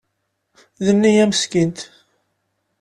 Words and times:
D 0.85 0.87
neyya 0.93 1.25
Meskint. 1.29 1.79